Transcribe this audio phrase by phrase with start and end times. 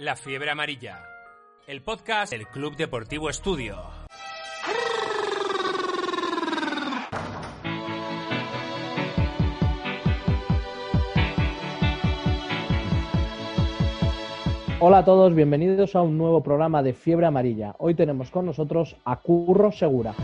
[0.00, 1.04] La Fiebre Amarilla,
[1.66, 3.76] el podcast del Club Deportivo Estudio.
[14.80, 17.74] Hola a todos, bienvenidos a un nuevo programa de Fiebre Amarilla.
[17.76, 20.14] Hoy tenemos con nosotros a Curro Segura.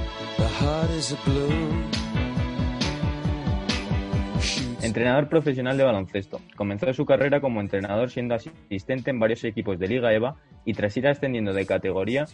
[4.96, 6.40] Entrenador profesional de baloncesto.
[6.56, 10.96] Comenzó su carrera como entrenador siendo asistente en varios equipos de Liga EVA y tras
[10.96, 12.24] ir ascendiendo de categoría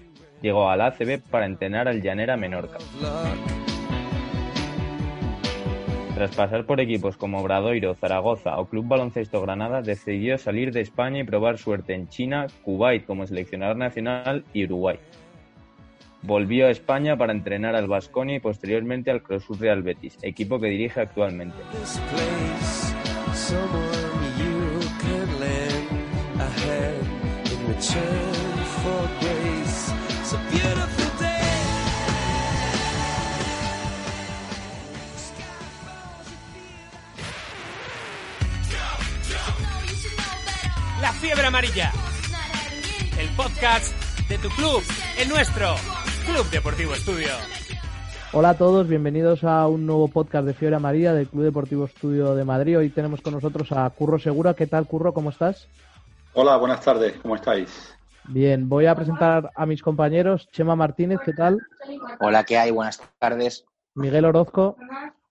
[0.41, 2.79] llegó a la ACB para entrenar al Llanera Menorca.
[6.15, 11.19] Tras pasar por equipos como Obradoiro, Zaragoza o Club Baloncesto Granada, decidió salir de España
[11.19, 15.01] y probar suerte en China, Kuwait como seleccionador nacional y Uruguay.
[16.23, 20.69] Volvió a España para entrenar al Vasconia y posteriormente al Crossus Real Betis, equipo que
[20.69, 21.57] dirige actualmente.
[41.01, 41.93] La Fiebre Amarilla,
[43.18, 43.93] el podcast
[44.29, 44.83] de tu club,
[45.18, 45.74] el nuestro,
[46.26, 47.28] Club Deportivo Estudio.
[48.32, 52.34] Hola a todos, bienvenidos a un nuevo podcast de Fiebre Amarilla del Club Deportivo Estudio
[52.34, 52.78] de Madrid.
[52.78, 54.54] Hoy tenemos con nosotros a Curro Segura.
[54.54, 55.12] ¿Qué tal, Curro?
[55.12, 55.68] ¿Cómo estás?
[56.34, 57.15] Hola, buenas tardes.
[57.20, 57.95] ¿Cómo estáis?
[58.28, 60.48] Bien, voy a presentar a mis compañeros.
[60.52, 61.59] Chema Martínez, ¿qué tal?
[62.20, 62.70] Hola, ¿qué hay?
[62.70, 63.65] Buenas tardes.
[63.95, 64.76] Miguel Orozco,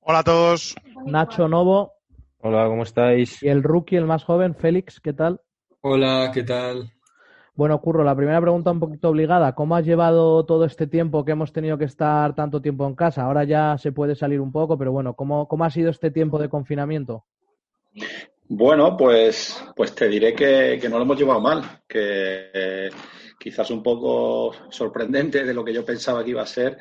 [0.02, 0.76] Hola a todos.
[1.06, 1.94] Nacho Novo
[2.40, 3.42] Hola, ¿cómo estáis?
[3.42, 5.42] y el rookie, el más joven, Félix, ¿qué tal?
[5.82, 6.92] Hola, ¿qué tal?
[7.54, 9.54] Bueno, Curro, la primera pregunta un poquito obligada.
[9.54, 13.24] ¿Cómo has llevado todo este tiempo que hemos tenido que estar tanto tiempo en casa?
[13.24, 16.40] Ahora ya se puede salir un poco, pero bueno, ¿cómo, cómo ha sido este tiempo
[16.40, 17.26] de confinamiento?
[18.48, 22.90] Bueno, pues, pues te diré que, que no lo hemos llevado mal, que eh,
[23.40, 26.78] quizás un poco sorprendente de lo que yo pensaba que iba a ser.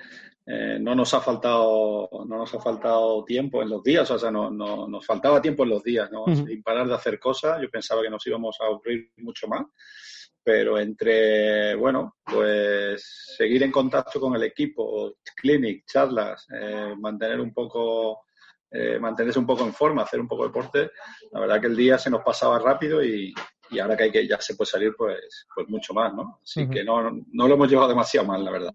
[0.46, 4.30] Eh, no nos ha faltado, no nos ha faltado tiempo en los días, o sea,
[4.30, 6.24] no, no- nos faltaba tiempo en los días, ¿no?
[6.34, 7.60] Sin parar de hacer cosas.
[7.60, 9.62] Yo pensaba que nos íbamos a aburrir mucho más,
[10.42, 17.52] pero entre, bueno, pues seguir en contacto con el equipo, clinic, charlas, eh, mantener un
[17.52, 18.24] poco,
[18.70, 20.90] eh, mantenerse un poco en forma, hacer un poco de deporte,
[21.32, 23.34] la verdad que el día se nos pasaba rápido y,
[23.70, 26.40] y ahora que hay que ya se puede salir, pues, pues mucho más, ¿no?
[26.42, 28.72] Así que no, no lo hemos llevado demasiado mal, la verdad.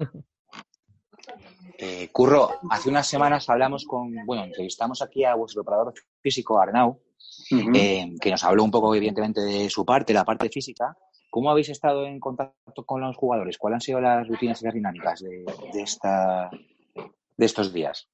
[1.77, 7.01] Eh, Curro, hace unas semanas hablamos con, bueno, entrevistamos aquí a vuestro operador físico, Arnau,
[7.51, 10.95] eh, que nos habló un poco, evidentemente, de su parte, la parte física.
[11.35, 13.57] ¿Cómo habéis estado en contacto con los jugadores?
[13.57, 18.07] ¿Cuáles han sido las rutinas y las dinámicas de, de esta, de estos días?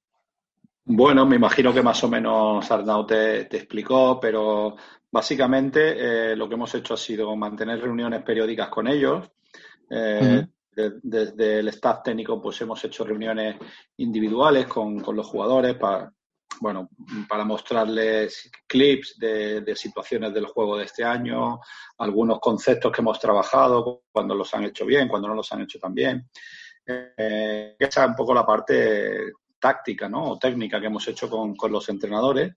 [0.86, 4.74] Bueno, me imagino que más o menos Arnau te, te explicó, pero
[5.08, 9.30] básicamente eh, lo que hemos hecho ha sido mantener reuniones periódicas con ellos.
[9.88, 10.44] Eh,
[10.74, 13.54] de- desde el staff técnico, pues hemos hecho reuniones
[13.98, 16.12] individuales con, con los jugadores para,
[16.60, 16.88] bueno,
[17.28, 21.60] para mostrarles clips de, de situaciones del juego de este año,
[21.98, 25.78] algunos conceptos que hemos trabajado, cuando los han hecho bien, cuando no los han hecho
[25.78, 26.28] tan bien.
[26.86, 30.30] Eh, esa es un poco la parte táctica ¿no?
[30.32, 32.52] o técnica que hemos hecho con, con los entrenadores.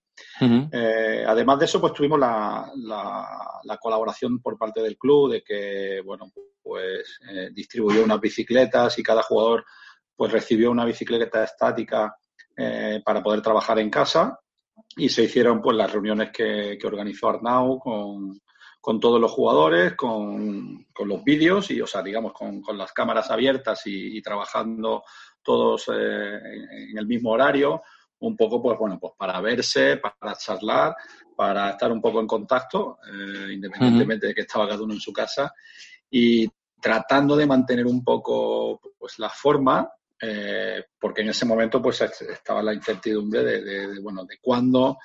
[0.72, 5.42] Eh, además de eso, pues tuvimos la, la- la colaboración por parte del club de
[5.42, 9.64] que, bueno, pues eh, distribuyó unas bicicletas y cada jugador
[10.16, 12.16] pues recibió una bicicleta estática
[12.56, 14.38] eh, para poder trabajar en casa.
[14.96, 18.40] Y se hicieron pues las reuniones que, que organizó Arnau con,
[18.80, 22.92] con todos los jugadores, con, con los vídeos y, o sea, digamos, con, con las
[22.92, 25.02] cámaras abiertas y, y trabajando
[25.42, 26.36] todos eh,
[26.90, 27.82] en, el mismo horario,
[28.20, 30.94] un poco, pues bueno, pues para verse, para charlar,
[31.36, 35.12] para estar un poco en contacto, eh, independientemente de que estaba cada uno en su
[35.12, 35.52] casa,
[36.08, 36.48] y
[36.80, 39.90] tratando de mantener un poco pues la forma,
[40.20, 44.38] eh, porque en ese momento pues est- estaba la incertidumbre de, de- de, bueno, de
[44.40, 44.98] cuándo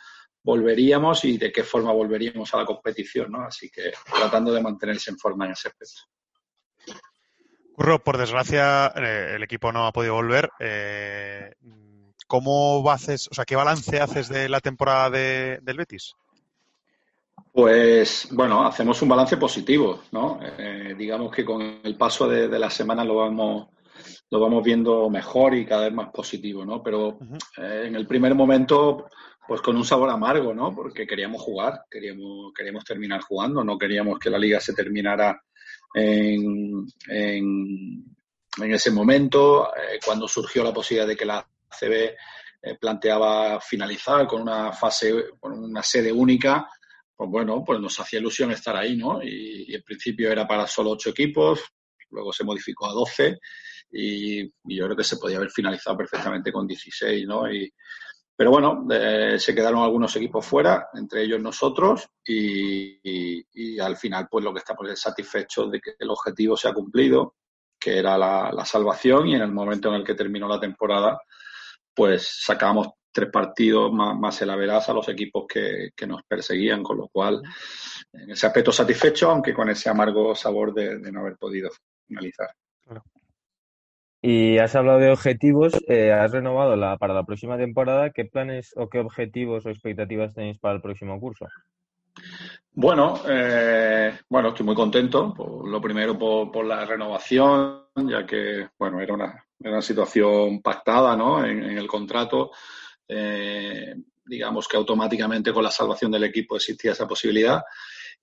[0.44, 3.44] volveríamos y de qué forma volveríamos a la competición, ¿no?
[3.44, 6.02] Así que tratando de mantenerse en forma en ese aspecto.
[7.74, 10.50] Curro, por desgracia, eh, el equipo no ha podido volver.
[10.60, 11.54] Eh,
[12.28, 16.14] ¿Cómo haces, o sea, qué balance haces de la temporada de- del Betis?
[17.54, 20.40] Pues bueno, hacemos un balance positivo, ¿no?
[20.58, 23.68] Eh, digamos que con el paso de, de las semanas lo vamos,
[24.30, 26.82] lo vamos viendo mejor y cada vez más positivo, ¿no?
[26.82, 27.20] Pero
[27.58, 29.08] eh, en el primer momento,
[29.48, 30.74] pues con un sabor amargo, ¿no?
[30.74, 35.42] Porque queríamos jugar, queríamos, queríamos terminar jugando, no queríamos que la liga se terminara
[35.94, 38.06] en, en,
[38.58, 42.16] en ese momento, eh, cuando surgió la posibilidad de que la CB
[42.64, 46.70] eh, planteaba finalizar con una fase, con una sede única,
[47.16, 49.22] pues bueno, pues nos hacía ilusión estar ahí, ¿no?
[49.24, 51.62] Y, en principio era para solo ocho equipos,
[52.10, 53.40] luego se modificó a doce
[53.92, 57.52] y, yo creo que se podía haber finalizado perfectamente con 16, ¿no?
[57.52, 57.72] Y,
[58.42, 64.44] pero bueno, eh, se quedaron algunos equipos fuera, entre ellos nosotros, y, al final, pues
[64.44, 67.36] lo que estamos es satisfechos de que el objetivo se ha cumplido,
[67.80, 71.22] que era la, salvación, y en el momento en el que terminó la temporada,
[71.94, 77.10] pues sacamos tres partidos más, más el a los equipos que, nos perseguían, con lo
[77.10, 77.44] cual,
[78.12, 81.70] en ese aspecto satisfecho, aunque con ese amargo sabor de, no haber podido
[82.08, 82.50] finalizar.
[84.22, 88.12] Y has hablado de objetivos, eh, has renovado la, para la próxima temporada.
[88.12, 91.48] ¿Qué planes o qué objetivos o expectativas tenéis para el próximo curso?
[92.74, 95.34] Bueno, eh, bueno, estoy muy contento.
[95.66, 101.44] lo primero por, la renovación, ya que bueno era una, una situación pactada, ¿no?
[101.44, 102.52] En, en el contrato
[103.14, 103.94] eh,
[104.26, 107.62] digamos que automáticamente con la salvación del equipo existía esa posibilidad.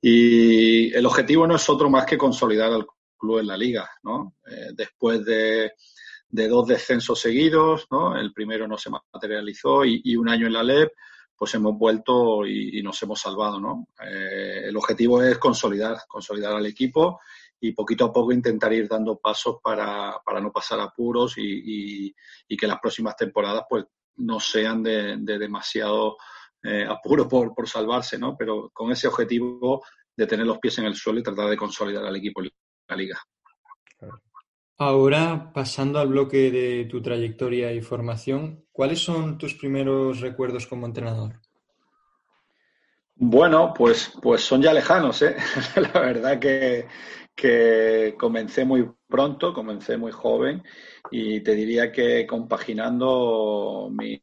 [0.00, 2.86] Y el objetivo no es otro más que consolidar al
[3.18, 4.36] club en la liga, ¿no?
[4.46, 5.72] Eh, después de,
[6.30, 8.16] dos descensos seguidos, ¿no?
[8.16, 10.92] El primero no se materializó y, un año en la LEP,
[11.36, 13.88] pues hemos vuelto y, nos hemos salvado, ¿no?
[14.04, 17.20] Eh, el objetivo es consolidar, consolidar al equipo
[17.60, 22.14] y poquito a poco intentar ir dando pasos para, para no pasar apuros y,
[22.48, 23.84] y, que las próximas temporadas pues
[24.16, 26.16] no sean de, demasiado
[26.62, 28.36] eh, apuro por, por, salvarse, ¿no?
[28.36, 29.82] Pero con ese objetivo
[30.16, 32.42] de tener los pies en el suelo y tratar de consolidar al equipo
[32.88, 33.18] la liga.
[34.78, 40.86] Ahora, pasando al bloque de tu trayectoria y formación, ¿cuáles son tus primeros recuerdos como
[40.86, 41.40] entrenador?
[43.16, 45.36] Bueno, pues, pues son ya lejanos, ¿eh?
[45.92, 46.86] La verdad que,
[47.34, 50.62] que comencé muy pronto, comencé muy joven
[51.10, 54.20] y te diría que compaginando mi,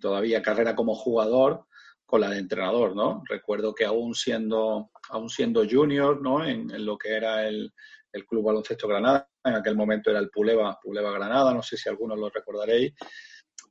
[0.00, 1.66] todavía carrera como jugador
[2.04, 3.22] con la de entrenador, ¿no?
[3.28, 6.44] Recuerdo que aún siendo, aún siendo junior, ¿no?
[6.44, 7.72] En, lo que era el,
[8.12, 11.88] el, Club Baloncesto Granada, en aquel momento era el Puleva, Puleva Granada, no sé si
[11.88, 12.94] algunos lo recordaréis,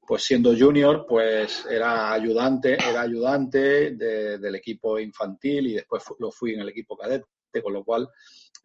[0.08, 6.54] pues siendo junior, pues era ayudante, era ayudante del equipo infantil y después lo fui
[6.54, 7.26] en el equipo cadete,
[7.62, 8.08] con lo cual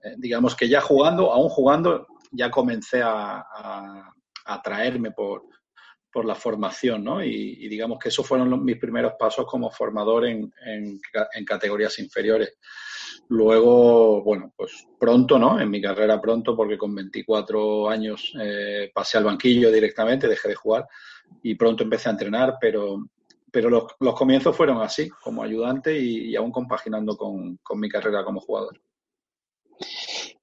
[0.05, 3.45] eh, digamos que ya jugando, aún jugando, ya comencé a,
[4.45, 5.45] atraerme por,
[6.13, 7.23] por la formación, ¿no?
[7.23, 12.59] Y, digamos que esos fueron mis primeros pasos como formador en, en, categorías inferiores.
[13.33, 15.59] Luego, bueno, pues pronto, ¿no?
[15.59, 20.55] En mi carrera pronto, porque con 24 años eh, pasé al banquillo directamente, dejé de
[20.55, 20.87] jugar
[21.43, 23.07] y pronto empecé a entrenar, pero,
[23.51, 27.89] pero los, los comienzos fueron así, como ayudante y, y aún compaginando con, con mi
[27.89, 28.79] carrera como jugador.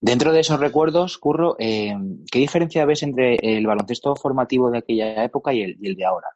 [0.02, 1.96] Dentro de esos recuerdos, Curro, eh,
[2.32, 6.30] ¿qué diferencia ves entre el baloncesto formativo de aquella época y el, de ahora?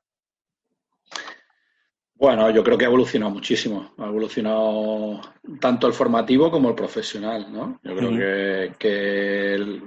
[2.23, 3.95] Bueno, yo creo que ha evolucionado muchísimo.
[3.97, 5.19] Ha evolucionado
[5.59, 7.81] tanto el formativo como el profesional, ¿no?
[7.83, 9.81] Yo creo que,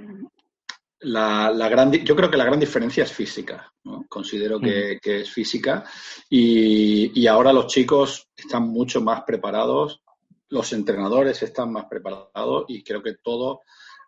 [0.99, 3.73] la, gran, yo creo que la gran diferencia es física.
[4.07, 5.83] Considero que, es física
[6.29, 10.03] y, y, ahora los chicos están mucho más preparados
[10.49, 13.61] los entrenadores están más preparados y creo que todo,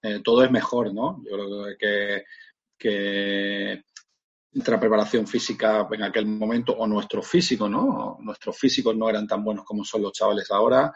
[0.04, 1.22] eh, todo es mejor, ¿no?
[1.26, 2.24] Yo creo que,
[2.78, 3.84] que
[4.52, 8.18] nuestra preparación física en aquel momento, o nuestro físico, ¿no?
[8.22, 10.92] Nuestros físicos no eran tan buenos como son los chavales ahora.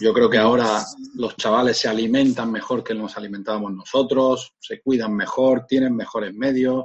[0.00, 0.84] Yo creo que ahora
[1.14, 6.84] los chavales se alimentan mejor que nos alimentábamos nosotros, se cuidan mejor, tienen mejores medios.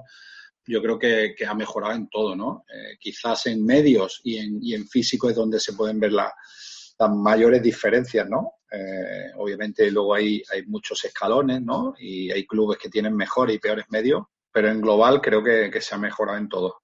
[0.66, 2.66] Yo creo que, ha mejorado en todo, ¿no?
[2.74, 6.34] Eh, quizás en medios y en, y en físico es donde se pueden ver la,
[7.00, 8.54] las mayores diferencias, ¿no?
[8.72, 11.94] Eh, obviamente luego hay, hay muchos escalones, ¿no?
[12.00, 14.24] Y hay clubes que tienen mejores y peores medios,
[14.58, 16.82] pero en global creo que, se ha mejorado en todo.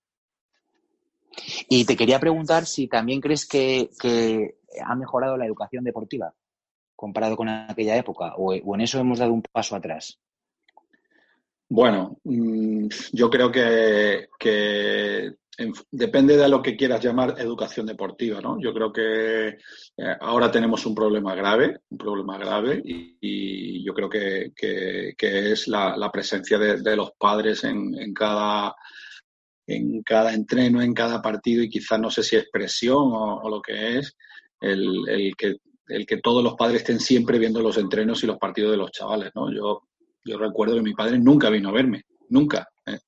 [1.67, 3.89] Y te quería preguntar si también crees que,
[4.85, 6.31] ha mejorado la educación deportiva
[6.95, 10.19] comparado con aquella época, o, en eso hemos dado un paso atrás.
[11.67, 15.33] Bueno, mm, yo creo que, que
[15.91, 18.59] depende de lo que quieras llamar educación deportiva, ¿no?
[18.59, 24.09] Yo creo que eh, ahora tenemos un problema grave, un problema grave, y, yo creo
[24.09, 24.53] que,
[25.17, 28.75] es la, presencia de, los padres en, cada
[29.67, 33.61] en cada entreno, en cada partido, y quizás no sé si es presión o, lo
[33.61, 34.15] que es,
[34.59, 35.57] el, que
[35.87, 38.91] el que todos los padres estén siempre viendo los entrenos y los partidos de los
[38.91, 39.51] chavales, ¿no?
[39.53, 39.83] Yo,
[40.25, 42.67] yo recuerdo que mi padre nunca vino a verme, nunca.
[42.85, 42.99] Eh,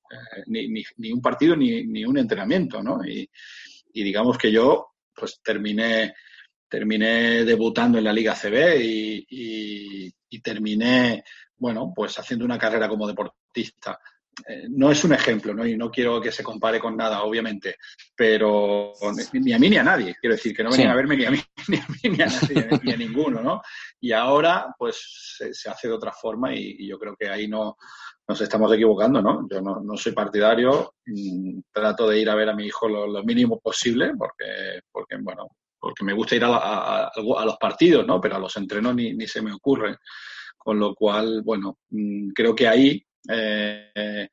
[0.46, 3.04] ni, ni, un partido ni, ni un entrenamiento, ¿no?
[3.04, 3.28] Y,
[3.92, 6.14] digamos que yo pues terminé,
[6.68, 11.24] terminé debutando en la Liga CB y, terminé,
[11.56, 13.98] bueno, pues haciendo una carrera como deportista
[14.46, 15.66] eh, no es un ejemplo, ¿no?
[15.66, 17.76] Y no quiero que se compare con nada, obviamente,
[18.14, 18.92] pero
[19.32, 20.14] ni a mí ni a nadie.
[20.20, 22.26] Quiero decir, que no venían a verme ni a mí, ni a mí, ni a
[22.26, 23.62] nadie, ni a ninguno, ¿no?
[23.98, 27.78] Y ahora, pues, se, hace de otra forma y, yo creo que ahí no
[28.28, 29.46] nos estamos equivocando, ¿no?
[29.48, 33.60] Yo no, soy partidario, mm, trato de ir a ver a mi hijo lo, mínimo
[33.60, 38.20] posible, porque, porque, bueno, porque me gusta ir a, los partidos, ¿no?
[38.20, 39.96] Pero a los entrenos ni, ni se me ocurre.
[40.56, 44.28] Con lo cual, bueno, mm, creo que ahí eh,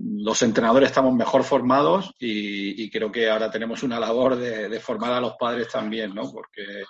[0.00, 5.20] los entrenadores estamos mejor formados y, creo que ahora tenemos una labor de, formar a
[5.20, 6.30] los padres también, ¿no?
[6.30, 6.84] Porque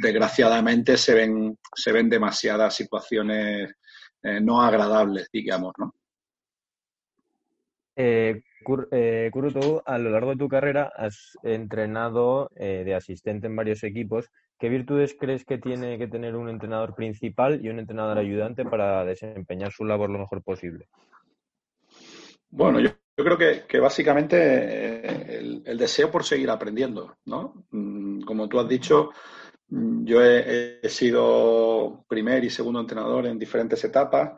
[0.00, 3.74] desgraciadamente se ven, se ven demasiadas situaciones
[4.22, 5.94] eh, no agradables, digamos, ¿no?
[7.94, 8.42] Eh,
[8.90, 9.30] eh
[9.84, 14.30] a lo largo de tu carrera has entrenado de asistente en varios equipos
[14.62, 19.04] ¿Qué virtudes crees que tiene que tener un entrenador principal y un entrenador ayudante para
[19.04, 20.86] desempeñar su labor lo mejor posible?
[22.48, 27.64] Bueno, yo, creo que, básicamente eh, el, deseo por seguir aprendiendo, ¿no?
[27.72, 29.41] Mm, como tú has dicho, mm,
[30.04, 34.32] yo he, sido primer y segundo entrenador en diferentes etapas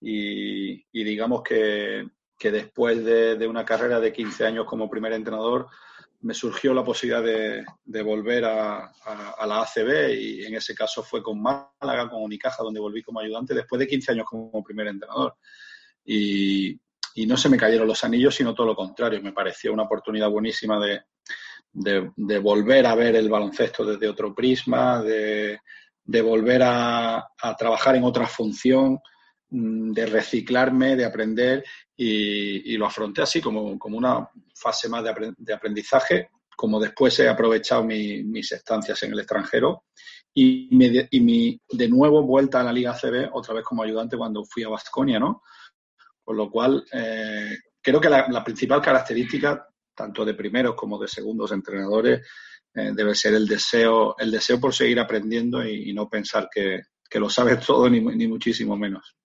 [0.00, 2.08] y, digamos que,
[2.40, 5.68] después de, una carrera de 15 años como primer entrenador,
[6.22, 8.92] me surgió la posibilidad de, volver a,
[9.46, 13.54] la ACB y en ese caso fue con Málaga, con Unicaja, donde volví como ayudante
[13.54, 15.36] después de 15 años como primer entrenador.
[16.04, 16.80] Y,
[17.26, 19.22] no se me cayeron los anillos, sino todo lo contrario.
[19.22, 21.02] Me pareció una oportunidad buenísima de,
[21.72, 25.58] de volver a ver el baloncesto desde otro prisma, de,
[26.22, 28.98] volver a, trabajar en otra función,
[29.50, 31.64] mm, de reciclarme, de aprender
[31.96, 37.84] y, lo afronté así como, como una fase más de, aprendizaje, como después he aprovechado
[37.84, 39.84] mis estancias en el extranjero
[40.34, 44.68] y, de nuevo vuelta a la Liga CB otra vez como ayudante cuando fui a
[44.68, 45.42] Vasconia, ¿no?
[46.24, 51.52] Con lo cual, eh, creo que la, principal característica, tanto de primeros como de segundos
[51.52, 52.26] entrenadores,
[52.74, 56.80] eh, debe ser el deseo, el deseo por seguir aprendiendo y, no pensar que,
[57.18, 59.16] lo sabes todo, ni, ni muchísimo menos.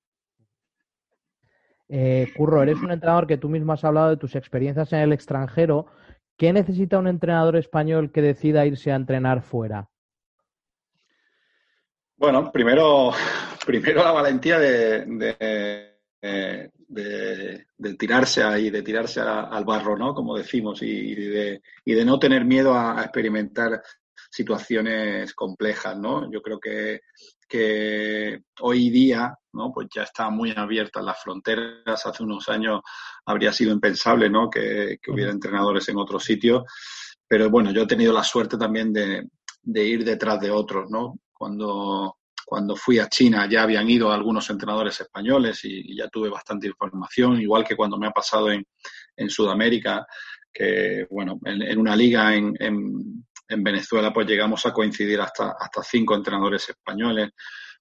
[1.90, 5.14] Eh, Curro, eres un entrenador que tú mismo has hablado de tus experiencias en el
[5.14, 5.88] extranjero.
[6.38, 9.90] ¿Qué necesita un entrenador español que decida irse a entrenar fuera?
[12.18, 13.12] Bueno, primero,
[13.66, 15.87] primero la valentía de, de,
[17.98, 20.14] tirarse ahí, de tirarse al barro, ¿no?
[20.14, 23.82] Como decimos, y, de, y de no tener miedo a, experimentar
[24.30, 26.30] situaciones complejas, ¿no?
[26.32, 27.02] Yo creo que,
[27.48, 29.72] que hoy día, ¿no?
[29.72, 32.06] Pues ya están muy abiertas las fronteras.
[32.06, 32.82] Hace unos años
[33.26, 34.50] habría sido impensable, ¿no?
[34.50, 36.64] Que, hubiera entrenadores en otros sitios.
[37.28, 39.28] Pero bueno, yo he tenido la suerte también de,
[39.86, 41.20] ir detrás de otros, ¿no?
[41.34, 42.17] Cuando,
[42.48, 47.42] cuando fui a China ya habían ido algunos entrenadores españoles y, ya tuve bastante información,
[47.42, 48.66] igual que cuando me ha pasado en,
[49.18, 50.08] en Sudamérica,
[50.54, 52.56] que bueno, en, una liga en,
[53.50, 57.32] en Venezuela pues llegamos a coincidir hasta, hasta cinco entrenadores españoles,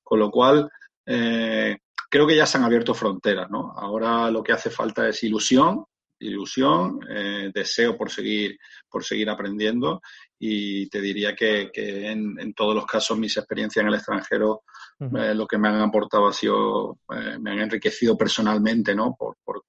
[0.02, 0.68] con lo cual
[1.04, 1.78] eh,
[2.10, 3.72] creo que ya se han abierto fronteras, ¿no?
[3.76, 5.84] Ahora lo que hace falta es ilusión,
[6.18, 8.58] ilusión, eh, deseo por seguir,
[8.88, 10.00] por seguir aprendiendo
[10.38, 14.64] y te diría que, en, todos los casos mis experiencias en el extranjero
[15.00, 16.98] eh, lo que me han aportado ha sido,
[17.40, 19.14] me han enriquecido personalmente, ¿no?
[19.14, 19.64] Por, por,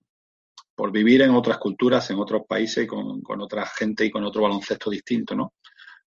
[0.76, 4.44] por, vivir en otras culturas, en otros países con, con otra gente y con otro
[4.44, 5.54] baloncesto distinto, ¿no?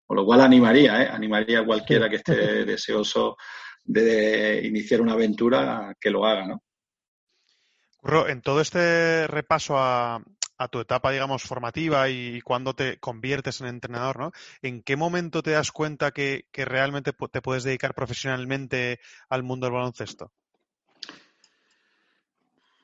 [0.07, 1.09] Con lo cual animaría, ¿eh?
[1.09, 3.37] animaría a cualquiera que esté deseoso
[3.85, 6.63] de iniciar una aventura que lo haga, ¿no?
[7.97, 10.23] Curro, en todo este repaso a,
[10.69, 14.33] tu etapa, digamos, formativa y cuando te conviertes en entrenador, ¿no?
[14.63, 19.67] ¿En qué momento te das cuenta que, que realmente te puedes dedicar profesionalmente al mundo
[19.67, 20.33] del baloncesto?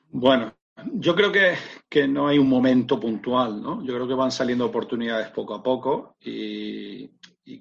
[0.09, 0.55] Bueno,
[0.93, 3.83] yo creo que, no hay un momento puntual, ¿no?
[3.83, 7.09] Yo creo que van saliendo oportunidades poco a poco y,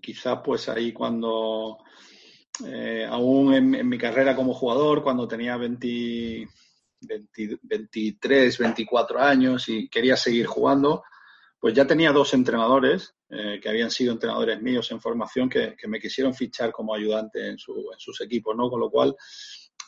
[0.01, 1.79] quizás pues ahí cuando,
[2.67, 6.49] eh, aún en, mi carrera como jugador, cuando tenía 20,
[7.01, 11.03] 23, 24 años y quería seguir jugando,
[11.59, 16.01] pues ya tenía dos entrenadores eh, que habían sido entrenadores míos en formación que, me
[16.01, 18.71] quisieron fichar como ayudante en, su, en sus equipos, ¿no?
[18.71, 19.17] Con lo cual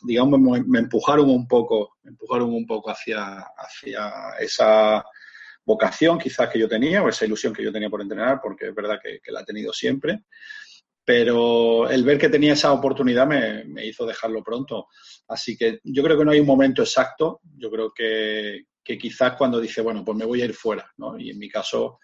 [0.01, 5.03] digamos, me, empujaron un poco, me empujaron un poco hacia, hacia esa
[5.65, 8.75] vocación quizás que yo tenía o esa ilusión que yo tenía por entrenar, porque es
[8.75, 10.23] verdad que, la he tenido siempre.
[11.09, 14.89] Pero el ver que tenía esa oportunidad me, hizo dejarlo pronto.
[15.27, 17.41] Así que yo creo que no hay un momento exacto.
[17.57, 21.17] Yo creo que, quizás cuando dice, bueno, pues me voy a ir fuera, ¿no?
[21.17, 21.97] Y en mi caso,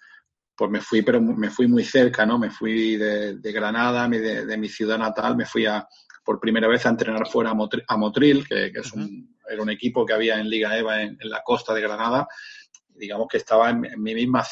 [0.55, 2.39] pues me fui, pero me fui muy cerca, ¿no?
[2.39, 5.88] Me fui de, Granada, de, mi ciudad natal, me fui a,
[6.24, 8.91] por primera vez a entrenar fuera a Motril, que, es
[9.47, 12.27] era un equipo que había en Liga EVA en, la costa de Granada,
[12.88, 14.43] digamos que estaba en, mi misma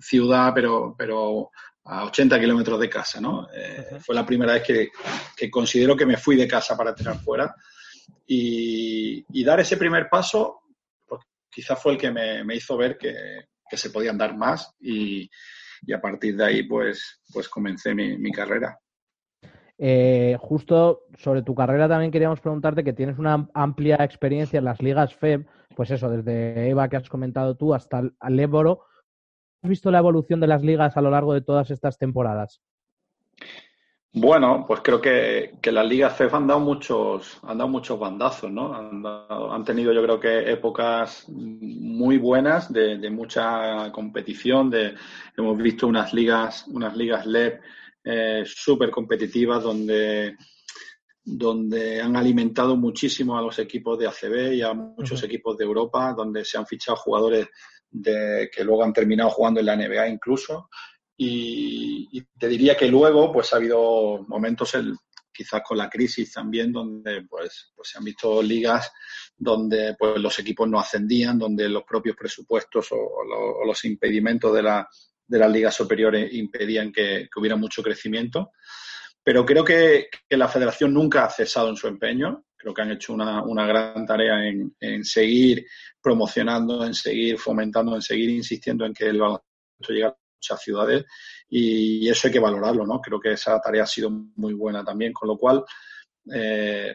[0.00, 1.50] ciudad, pero, pero
[1.84, 3.48] a 80 kilómetros de casa, ¿no?
[3.54, 7.54] Eh, fue la primera vez que, considero que me fui de casa para tirar fuera
[8.26, 10.60] y, dar ese primer paso,
[11.06, 15.30] pues, quizás fue el que me, hizo ver que, se podían dar más y,
[15.94, 18.78] a partir de ahí, pues, pues comencé mi, carrera.
[19.82, 24.82] Eh, justo sobre tu carrera también queríamos preguntarte que tienes una amplia experiencia en las
[24.82, 28.89] ligas FEB, pues eso, desde EVA que has comentado tú hasta el Éboro
[29.68, 32.60] visto la evolución de las ligas a lo largo de todas estas temporadas?
[34.12, 38.74] Bueno, pues creo que, las ligas CEF han dado muchos, han dado muchos bandazos, ¿no?
[38.74, 44.96] Han, tenido yo creo que épocas muy buenas de, mucha competición, de,
[45.36, 47.60] hemos visto unas ligas, unas ligas LEP
[48.02, 50.36] eh, súper competitivas donde,
[51.22, 56.14] donde han alimentado muchísimo a los equipos de ACB y a muchos equipos de Europa,
[56.16, 57.46] donde se han fichado jugadores
[57.90, 60.68] de, que luego han terminado jugando en la NBA incluso.
[61.16, 64.96] Y, te diría que luego pues ha habido momentos, el,
[65.32, 68.90] quizás con la crisis también, donde pues, pues se han visto ligas
[69.40, 74.88] donde pues los equipos no ascendían, donde los propios presupuestos o, los impedimentos de, la,
[75.26, 78.52] de las ligas superiores impedían que, hubiera mucho crecimiento.
[79.22, 82.44] Pero creo que, que, la federación nunca ha cesado en su empeño.
[82.60, 85.66] Creo que han hecho una, una gran tarea en, en, seguir
[86.02, 89.48] promocionando, en seguir fomentando, en seguir insistiendo en que el baloncesto
[89.88, 91.04] llegue a muchas ciudades
[91.48, 93.00] y, eso hay que valorarlo, ¿no?
[93.00, 95.64] Creo que esa tarea ha sido muy buena también, con lo cual
[96.32, 96.94] eh,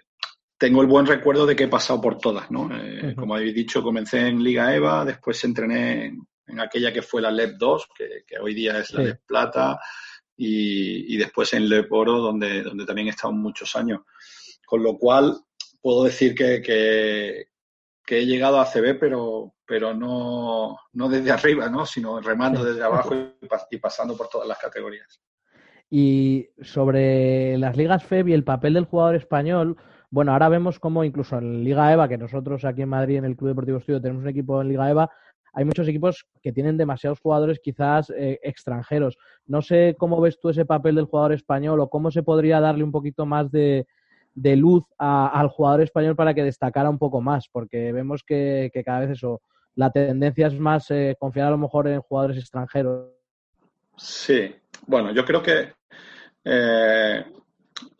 [0.57, 2.69] tengo el buen recuerdo de que he pasado por todas, ¿no?
[2.71, 6.05] Eh, como habéis dicho, comencé en Liga EVA, después entrené
[6.47, 9.79] en, aquella que fue la LEP 2, que, hoy día es la LEP Plata,
[10.37, 14.01] y, después en LEP Oro, donde, donde también he estado muchos años.
[14.65, 15.37] Con lo cual,
[15.85, 21.85] puedo decir que, que, he llegado a CB, pero, pero no, no desde arriba, ¿no?
[21.85, 23.13] sino remando desde abajo
[23.69, 25.21] y, pasando por todas las categorías.
[25.87, 29.77] Y sobre las ligas FEB y el papel del jugador español,
[30.09, 33.35] bueno, ahora vemos como incluso en Liga EVA, que nosotros aquí en Madrid, en el
[33.35, 35.11] Club Deportivo Estudio, tenemos un equipo en Liga EVA,
[35.53, 39.19] hay muchos equipos que tienen demasiados jugadores quizás eh, extranjeros.
[39.45, 42.83] No sé cómo ves tú ese papel del jugador español o cómo se podría darle
[42.83, 43.85] un poquito más de,
[44.35, 48.99] de luz al jugador español para que destacara un poco más, porque vemos que, cada
[48.99, 49.41] vez eso,
[49.75, 53.11] la tendencia es más eh, confiar a lo mejor en jugadores extranjeros.
[53.97, 54.53] Sí,
[54.85, 55.73] bueno, yo creo que
[56.43, 57.25] eh,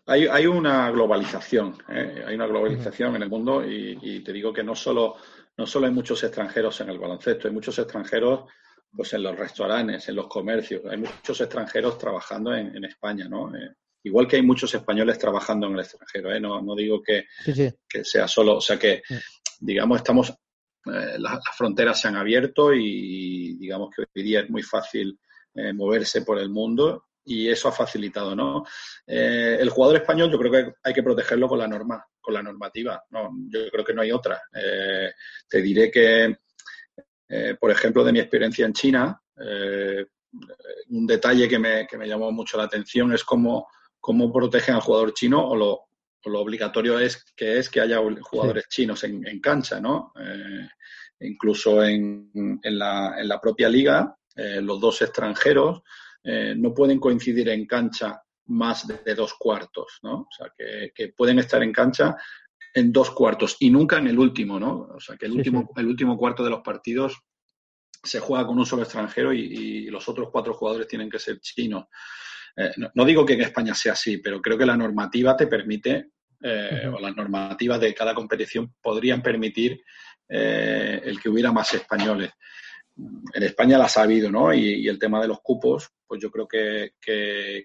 [0.06, 4.64] hay, hay, una globalización, eh, hay una globalización en el mundo y, te digo que
[4.64, 5.16] no solo,
[5.58, 8.42] no solo hay muchos extranjeros en el baloncesto, hay muchos extranjeros
[8.94, 13.52] pues en los restaurantes, en los comercios, hay muchos extranjeros trabajando en, en España, ¿no?
[14.06, 16.40] Igual que hay muchos españoles trabajando en el extranjero, ¿eh?
[16.40, 19.02] no, no, digo que, que, sea solo, o sea que,
[19.60, 24.62] digamos, estamos, eh, las, fronteras se han abierto y digamos que hoy día es muy
[24.62, 25.20] fácil
[25.56, 28.64] eh, moverse por el mundo y eso ha facilitado, ¿no?
[29.08, 33.04] El jugador español yo creo que hay que protegerlo con la norma, con la normativa,
[33.10, 34.40] no, yo creo que no hay otra.
[35.50, 36.38] te diré que,
[37.60, 39.20] por ejemplo, de mi experiencia en China,
[40.90, 43.68] un detalle que me, que me llamó mucho la atención es cómo
[44.06, 45.86] cómo protegen al jugador chino o lo,
[46.26, 50.14] lo obligatorio es que es que haya jugadores chinos en, cancha, ¿no?
[50.22, 50.68] Eh,
[51.22, 52.30] incluso en,
[52.62, 55.82] en, la, en, la, propia liga, eh, los dos extranjeros
[56.24, 60.20] eh, no pueden coincidir en cancha más de, dos cuartos, ¿no?
[60.20, 62.16] O sea, que, que, pueden estar en cancha
[62.76, 64.88] en dos cuartos y nunca en el último, ¿no?
[64.96, 67.18] O sea, que el, último, el último cuarto de los partidos
[68.04, 71.40] se juega con un solo extranjero y, y los otros cuatro jugadores tienen que ser
[71.40, 71.86] chinos.
[72.56, 76.12] Eh, no, digo que en España sea así, pero creo que la normativa te permite,
[76.42, 79.84] eh, o las normativas de cada competición podrían permitir
[80.30, 82.32] eh, el que hubiera más españoles.
[82.96, 84.54] En España las ha habido, ¿no?
[84.54, 86.92] Y, el tema de los cupos, pues yo creo que,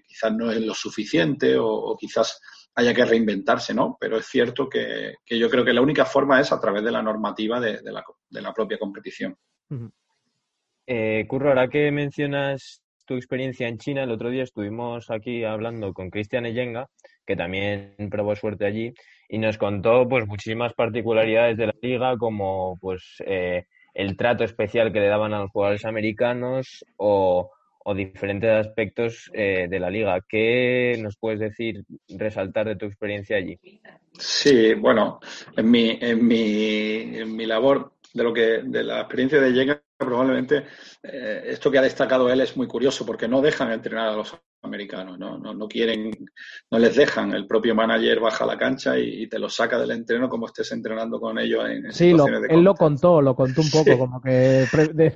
[0.05, 2.41] quizás no es lo suficiente o, quizás
[2.75, 3.97] haya que reinventarse, ¿no?
[3.99, 7.01] Pero es cierto que, yo creo que la única forma es a través de la
[7.01, 9.37] normativa de, la, propia competición.
[11.27, 12.80] Curro, ahora que mencionas
[13.11, 14.03] tu experiencia en China.
[14.03, 16.87] El otro día estuvimos aquí hablando con Cristian Eyenga,
[17.25, 18.93] que también probó suerte allí,
[19.27, 24.93] y nos contó pues muchísimas particularidades de la liga, como pues eh, el trato especial
[24.93, 27.51] que le daban a los jugadores americanos o,
[27.93, 30.21] diferentes aspectos eh, de la liga.
[30.29, 33.59] ¿Qué nos puedes decir, resaltar de tu experiencia allí?
[34.17, 35.19] Sí, bueno,
[35.57, 39.81] en mi, en mi, en mi labor de lo que de la experiencia de Yenga
[40.05, 40.65] probablemente
[41.03, 44.35] eh, esto que ha destacado él es muy curioso porque no dejan entrenar a los
[44.63, 45.37] americanos, ¿no?
[45.37, 46.11] No, quieren,
[46.69, 47.33] no les dejan.
[47.33, 50.71] El propio manager baja a la cancha y, te lo saca del entreno como estés
[50.71, 52.11] entrenando con ellos en Sí,
[52.49, 54.67] él lo contó, lo contó un poco, como que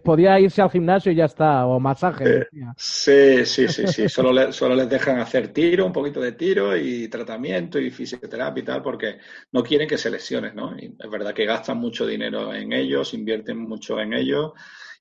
[0.04, 2.48] podía irse al gimnasio y ya está, o masaje.
[2.78, 4.10] Sí, sí, sí, sí.
[4.10, 8.66] solo, solo les dejan hacer tiro, un poquito de tiro y tratamiento y fisioterapia y
[8.66, 9.18] tal, porque
[9.52, 10.76] no quieren que se lesiones, ¿no?
[10.78, 14.54] Y es verdad que gastan mucho dinero en ellos, invierten mucho en ellos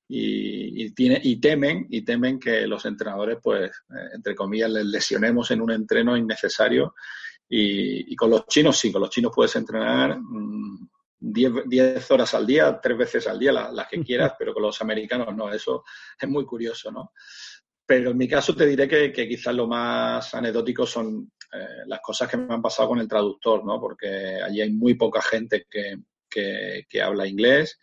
[0.07, 5.51] y, tiene, y temen y temen que los entrenadores, pues, eh, entre comillas, les lesionemos
[5.51, 6.95] en un entreno innecesario.
[7.49, 10.19] Y, con los chinos sí, con los chinos puedes entrenar
[11.21, 14.81] 10 mm, horas al día, tres veces al día, las, que quieras, pero con los
[14.81, 15.85] americanos no, eso
[16.21, 17.13] es muy curioso, ¿no?
[17.87, 22.31] Pero en mi caso te diré que, quizás lo más anecdótico son eh, las cosas
[22.31, 23.79] que me han pasado con el traductor, ¿no?
[23.79, 25.97] Porque allí hay muy poca gente que,
[26.29, 27.79] que, habla inglés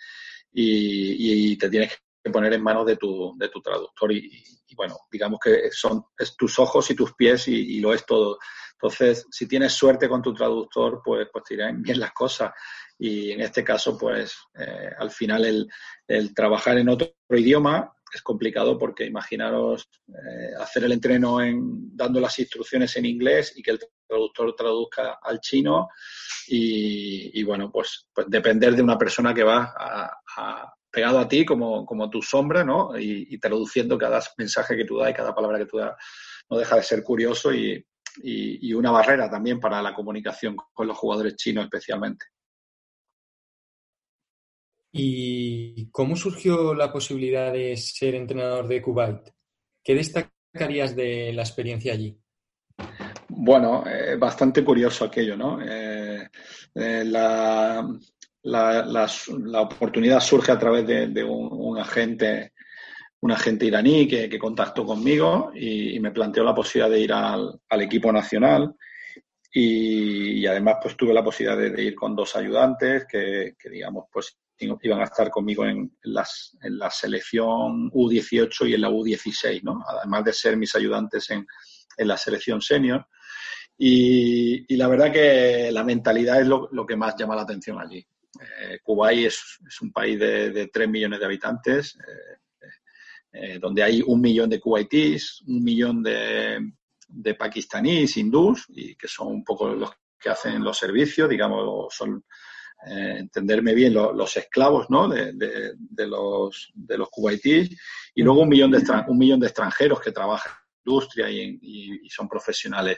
[0.52, 4.44] y, y, te tienes que poner en manos de tu, de tu traductor y,
[4.76, 8.38] bueno, digamos que son es tus ojos y tus pies y, lo es todo.
[8.74, 12.52] Entonces, si tienes suerte con tu traductor, pues, pues irán bien las cosas.
[12.98, 15.68] Y en este caso, pues eh, al final el,
[16.08, 22.20] el, trabajar en otro idioma es complicado porque imaginaros eh, hacer el entreno en, dando
[22.20, 25.90] las instrucciones en inglés y que el traductor traduzca al chino
[26.48, 31.86] y, bueno, pues, pues, depender de una persona que va a, pegado a ti como,
[31.86, 32.98] como tu sombra, ¿no?
[33.00, 35.96] Y, traduciendo cada mensaje que tú das y cada palabra que tú das,
[36.50, 37.84] no deja de ser curioso y,
[38.22, 42.26] y, una barrera también para la comunicación con los jugadores chinos especialmente.
[44.94, 49.30] ¿Y cómo surgió la posibilidad de ser entrenador de Kuwait?
[49.82, 52.20] ¿Qué destacarías de la experiencia allí?
[53.30, 55.60] Bueno, eh, bastante curioso aquello, ¿no?
[55.62, 56.30] Eh,
[56.76, 57.88] eh, la,
[58.44, 59.08] la,
[59.62, 62.54] oportunidad surge a través de, un, agente
[63.22, 68.12] un agente iraní que, contactó conmigo y, me planteó la posibilidad de ir al, equipo
[68.12, 68.76] nacional
[69.54, 75.02] y, además pues tuve la posibilidad de, ir con dos ayudantes que, digamos pues iban
[75.02, 79.84] a estar conmigo en, las, en la selección U18 y en la U16, ¿no?
[79.88, 81.48] Además de ser mis ayudantes en,
[81.98, 83.08] en la selección senior.
[83.78, 88.06] Y, la verdad que la mentalidad es lo, que más llama la atención allí.
[88.42, 92.68] Eh, Kuwait es, un país de, de 3 millones de habitantes, eh,
[93.34, 96.60] eh, donde hay un millón de kuwaitíes, un millón de,
[97.08, 102.24] de pakistaníes, hindús, y que son un poco los que hacen los servicios, digamos, son,
[102.84, 105.08] entenderme bien, los esclavos ¿no?
[105.08, 107.70] de, de, los, de los kuwaitíes,
[108.16, 112.10] y luego un millón de, un millón de extranjeros que trabajan en la industria y
[112.10, 112.98] son profesionales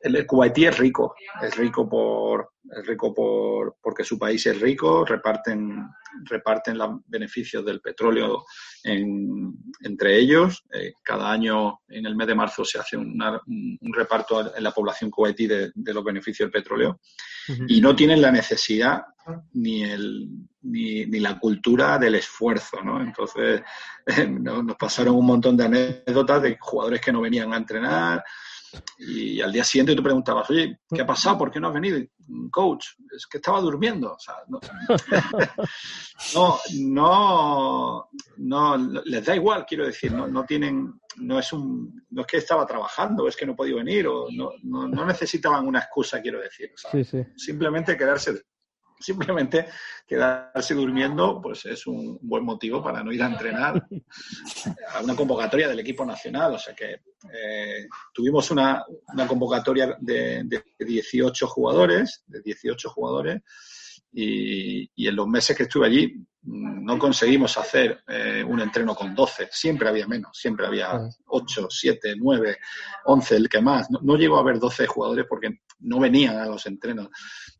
[0.00, 5.04] el Kuwaití es rico, es rico por es rico por porque su país es rico,
[5.04, 5.88] reparten
[6.24, 8.44] reparten los beneficios del petróleo
[8.84, 10.64] entre ellos.
[10.72, 15.10] Eh, cada año en el mes de marzo se hace un reparto en la población
[15.10, 17.00] kuwaití de, los beneficios del petróleo
[17.68, 19.02] y no tienen la necesidad
[19.52, 20.28] ni el
[20.62, 23.00] ni, la cultura del esfuerzo, ¿no?
[23.00, 23.62] Entonces
[24.28, 28.24] nos pasaron un montón de anécdotas de jugadores que no venían a entrenar
[28.98, 31.38] y al día siguiente tú preguntabas, oye, ¿qué ha pasado?
[31.38, 31.98] ¿Por qué no has venido?
[32.50, 34.12] Coach, es que estaba durmiendo.
[34.12, 34.36] O sea,
[36.34, 42.22] no, no, no, les da igual, quiero decir, no, no tienen, no es un, no
[42.22, 46.20] es que estaba trabajando, es que no podía venir, o no, no, necesitaban una excusa,
[46.20, 46.72] quiero decir.
[47.36, 48.42] Simplemente quedarse
[49.00, 49.66] simplemente
[50.06, 53.82] quedarse durmiendo pues es un buen motivo para no ir a entrenar
[54.94, 56.54] a una convocatoria del equipo nacional.
[56.54, 57.00] O sea que
[57.32, 58.84] eh, tuvimos una,
[59.26, 63.42] convocatoria de, de, 18 jugadores, de 18 jugadores,
[64.12, 68.94] y, y, en los meses que estuve allí mm, no conseguimos hacer eh, un entreno
[68.94, 72.58] con 12, siempre había menos, siempre había 8, 7, 9,
[73.04, 73.88] 11, el que más.
[73.90, 77.08] No, llegó a haber 12 jugadores porque no venían a los entrenos.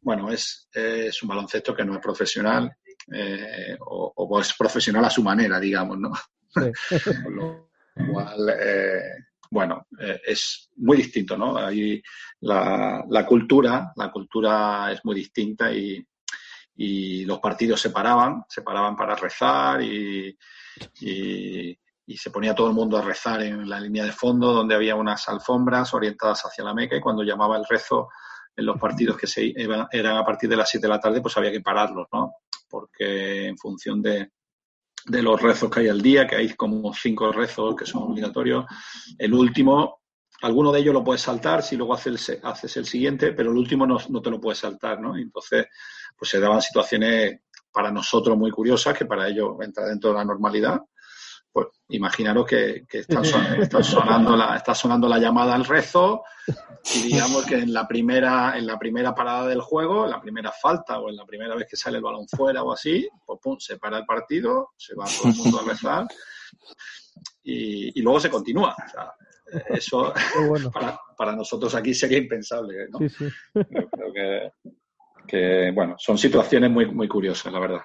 [0.00, 2.72] Bueno, es, es un baloncesto que no es profesional
[3.12, 6.12] eh, o, es profesional a su manera, digamos, ¿no?
[7.30, 7.68] lo
[8.12, 9.02] cual, eh,
[9.50, 9.86] bueno,
[10.26, 11.56] es muy distinto, ¿no?
[11.56, 12.02] Ahí
[12.40, 16.04] la, la cultura, la cultura es muy distinta y,
[16.76, 20.36] y los partidos se paraban, se paraban para rezar y,
[21.00, 21.76] y,
[22.16, 25.28] se ponía todo el mundo a rezar en la línea de fondo donde había unas
[25.28, 28.08] alfombras orientadas hacia la Meca y cuando llamaba el rezo
[28.56, 31.36] en los partidos que se eran a partir de las 7 de la tarde, pues
[31.36, 32.34] había que pararlos, ¿no?
[32.68, 34.32] Porque en función de,
[35.06, 38.64] de los rezos que hay al día, que hay como cinco rezos que son obligatorios,
[39.18, 39.99] el último
[40.42, 43.58] alguno de ellos lo puedes saltar si luego haces el, haces el siguiente, pero el
[43.58, 45.16] último no, no, te lo puedes saltar, ¿no?
[45.16, 45.66] Entonces,
[46.16, 47.40] pues se daban situaciones
[47.72, 50.80] para nosotros muy curiosas, que para ellos entra dentro de la normalidad.
[51.52, 53.22] pues imaginaros que, que está,
[53.82, 56.22] sonando la, está sonando la llamada al rezo
[56.94, 60.52] y digamos que en la primera en la primera parada del juego, en la primera
[60.52, 63.58] falta o en la primera vez que sale el balón fuera o así, pues pum,
[63.58, 66.06] se para el partido, se va todo el mundo a rezar
[67.42, 68.74] y, y luego se continúa.
[68.86, 69.12] O sea,
[69.68, 70.12] eso
[70.72, 72.88] para, para, nosotros aquí sería impensable.
[72.90, 72.98] ¿no?
[72.98, 73.24] Sí, sí.
[73.52, 74.52] creo que,
[75.26, 77.80] que, bueno, son situaciones muy, muy curiosas, la verdad.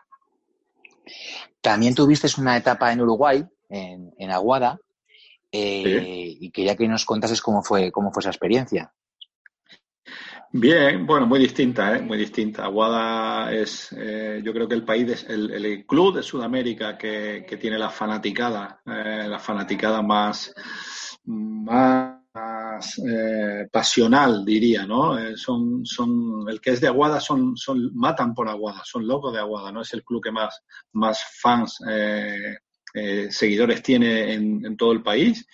[1.62, 4.80] También tuviste una etapa en Uruguay, en, Aguada,
[5.52, 8.94] eh, y quería que nos contases cómo fue, cómo fue esa experiencia.
[10.58, 12.02] Bien, bueno, muy distinta, ¿eh?
[12.02, 12.64] muy distinta.
[12.64, 17.90] Aguada es, eh, yo creo que el país, el, club de Sudamérica que, tiene la
[17.90, 20.54] fanaticada, eh, la fanaticada más,
[21.26, 22.26] más
[23.08, 25.18] eh, pasional, diría, ¿no?
[25.18, 29.34] Eh, son, son, el que es de Aguada son, son, matan por Aguada, son locos
[29.34, 29.82] de Aguada, ¿no?
[29.82, 30.62] Es el club que más,
[30.94, 32.58] más fans, eh,
[33.30, 35.46] seguidores tiene en, todo el país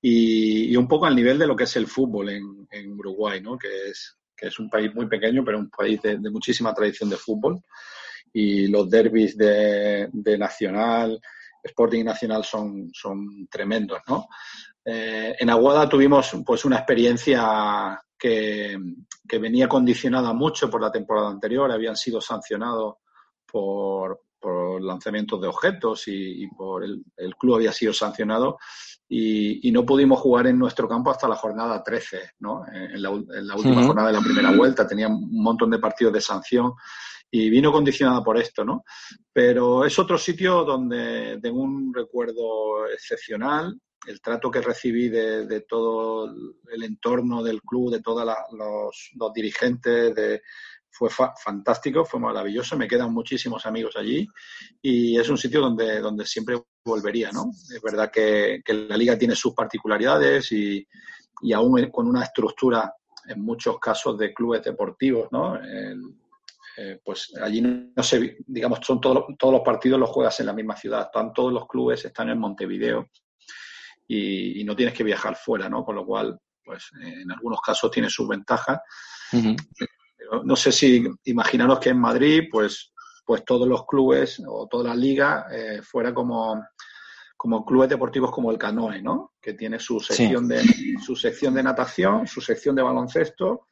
[0.00, 3.56] y, un poco al nivel de lo que es el fútbol en, en Uruguay, ¿no?
[3.56, 7.16] Que es, que es un país muy pequeño, pero un país de, muchísima tradición de
[7.16, 7.60] fútbol
[8.32, 11.20] y los derbis de, de Nacional,
[11.62, 14.26] Sporting Nacional son, son tremendos, ¿no?
[14.84, 18.78] Eh, en Aguada tuvimos pues una experiencia que,
[19.40, 22.96] venía condicionada mucho por la temporada anterior, habían sido sancionados
[23.50, 24.20] por,
[24.80, 27.02] lanzamientos de objetos y, por el,
[27.38, 28.58] club había sido sancionado
[29.08, 32.64] y, no pudimos jugar en nuestro campo hasta la jornada 13, ¿no?
[32.70, 36.74] en, la, última jornada de la primera vuelta, tenía un montón de partidos de sanción
[37.30, 38.84] y vino condicionada por esto, ¿no?
[39.32, 46.32] Pero es otro sitio donde tengo un recuerdo excepcional el trato que recibí de, todo
[46.70, 50.14] el entorno del club, de todos los, dirigentes,
[50.90, 54.28] fue fantástico, fue maravilloso, me quedan muchísimos amigos allí
[54.80, 57.50] y es un sitio donde, donde siempre volvería, ¿no?
[57.74, 60.86] Es verdad que, la liga tiene sus particularidades y,
[61.42, 62.94] y, aún con una estructura,
[63.26, 65.58] en muchos casos, de clubes deportivos, ¿no?
[66.76, 70.52] Eh, pues allí no sé, digamos, son todos, todos los partidos los juegas en la
[70.52, 73.08] misma ciudad, están todos los clubes, están en Montevideo,
[74.06, 75.84] y, no tienes que viajar fuera, ¿no?
[75.84, 78.80] Con lo cual, pues en algunos casos tiene sus ventajas.
[80.44, 82.92] no sé si imaginaros que en Madrid, pues,
[83.24, 86.62] pues todos los clubes o toda la liga eh, fuera como,
[87.36, 89.32] como clubes deportivos como el Canoe, ¿no?
[89.40, 90.62] Que tiene su sección, de,
[91.04, 93.68] su sección de natación, su sección de baloncesto.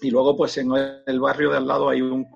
[0.00, 0.70] Y luego, pues en
[1.06, 2.26] el barrio de al lado hay un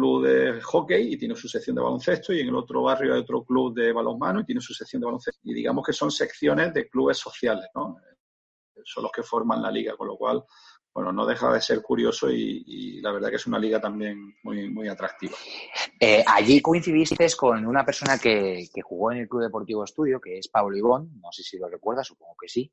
[0.00, 3.20] club de hockey y tiene su sección de baloncesto y en el otro barrio hay
[3.20, 5.40] otro club de balonmano y tiene su sección de baloncesto.
[5.44, 7.96] Y digamos que son secciones de clubes sociales, ¿no?
[8.82, 10.42] Son los que forman la liga, con lo cual,
[10.94, 14.70] bueno, no deja de ser curioso y, la verdad que es una liga también muy,
[14.70, 15.34] muy atractiva.
[16.00, 20.38] Eh, allí coincidiste con una persona que, que, jugó en el Club Deportivo Estudio, que
[20.38, 22.72] es Pablo Ibón, no sé si lo recuerdas, supongo que sí.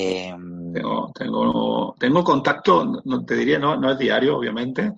[0.00, 4.92] Em, tengo, tengo, tengo contacto, no, te diría, no, no es diario, obviamente,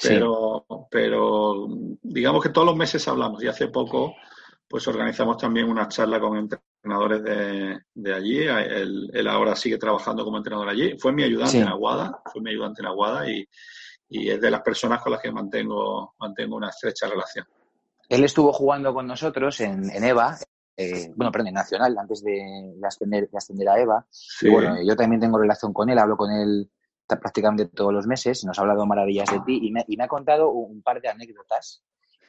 [0.00, 1.66] pero, pero
[2.02, 4.14] digamos que todos los meses hablamos y hace poco
[4.68, 8.38] pues organizamos también una charla con entrenadores de, de allí.
[8.38, 10.96] Él, ahora sigue trabajando como entrenador allí.
[10.98, 13.46] Fue mi ayudante en Aguada, fue mi ayudante en Aguada y,
[14.08, 17.46] y es de las personas con las que mantengo, mantengo una estrecha relación.
[18.08, 20.38] Él estuvo jugando con nosotros en, en EVA,
[20.76, 24.06] eh, bueno, perdón, Nacional, antes de, ascender, de ascender a EVA.
[24.40, 26.70] Y bueno, yo también tengo relación con él, hablo con él
[27.06, 30.08] prácticamente todos los meses, nos ha hablado maravillas de ti y me, y me ha
[30.08, 31.82] contado un par de anécdotas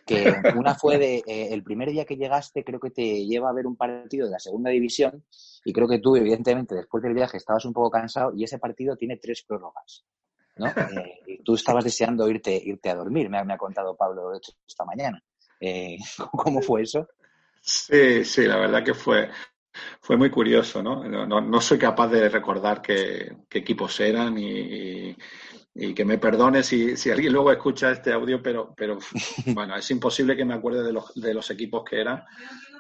[0.06, 0.26] que
[0.58, 3.66] una fue de eh, el primer día que llegaste, creo que te lleva a ver
[3.66, 5.24] un partido de la segunda división
[5.64, 8.96] y creo que tú, evidentemente, después del viaje estabas un poco cansado y ese partido
[8.96, 10.06] tiene tres prórrogas.
[10.58, 10.66] ¿no?
[11.06, 14.30] Eh, y tú estabas deseando irte, irte a dormir, me ha, me ha contado Pablo
[14.30, 15.22] de hecho, esta mañana.
[16.32, 17.08] ¿Cómo fue eso?
[17.68, 19.28] Sí, sí, la verdad que fue,
[20.00, 21.04] fue muy curioso, ¿no?
[21.04, 25.16] No, no soy capaz de recordar qué, equipos eran y,
[25.96, 29.00] que me perdone si, si, alguien luego escucha este audio, pero, pero
[29.48, 32.24] bueno, es imposible que me acuerde de los, de los equipos que eran,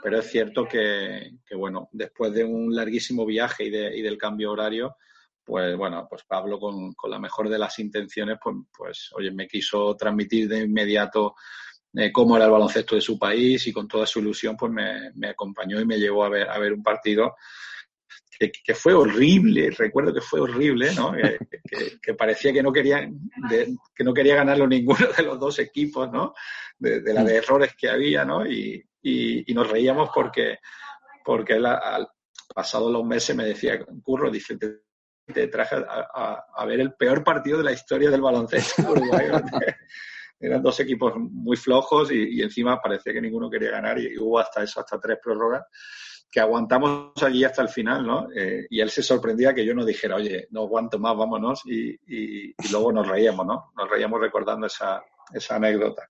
[0.03, 4.19] pero es cierto que, que bueno, después de un larguísimo viaje y, de, y del
[4.19, 4.97] cambio horario,
[5.43, 9.47] pues bueno, pues Pablo con, con, la mejor de las intenciones, pues, pues oye, me
[9.47, 11.35] quiso transmitir de inmediato
[12.11, 15.79] cómo era el baloncesto de su país y con toda su ilusión pues me, acompañó
[15.79, 17.35] y me llevó a ver, a ver un partido
[18.37, 21.13] que, fue horrible, recuerdo que fue horrible, ¿no?
[22.01, 23.09] que, parecía que no quería
[23.49, 26.33] que no quería ganarlo ninguno de los dos equipos, ¿no?
[26.77, 28.45] De, la de errores que había, ¿no?
[28.45, 28.83] Y,
[29.53, 30.57] nos reíamos porque,
[31.23, 32.09] porque él al
[32.53, 37.63] pasado los meses me decía, Curro, dice, te, traje a, ver el peor partido de
[37.63, 38.83] la historia del baloncesto.
[40.39, 44.63] eran dos equipos muy flojos y, encima parecía que ninguno quería ganar y, hubo hasta
[44.63, 45.63] eso, hasta tres prórrogas
[46.29, 48.27] que aguantamos allí hasta el final, ¿no?
[48.35, 51.91] Eh, y él se sorprendía que yo no dijera, oye, no aguanto más, vámonos, y,
[52.07, 53.71] y, y luego nos reíamos, ¿no?
[53.77, 55.01] Nos reíamos recordando esa,
[55.33, 56.09] esa anécdota.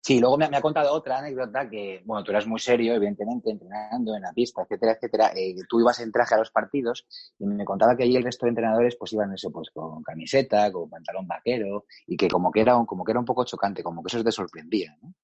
[0.00, 4.16] Sí, luego me, ha contado otra anécdota que, bueno, tú eras muy serio, evidentemente, entrenando
[4.16, 5.32] en la pista, etcétera, etcétera.
[5.34, 7.06] Eh, tú ibas en traje a los partidos
[7.38, 10.72] y me contaba que allí el resto de entrenadores pues iban eso, pues con camiseta,
[10.72, 13.82] con pantalón vaquero y que como que era un, como que era un poco chocante,
[13.82, 15.14] como que eso te sorprendía, ¿no?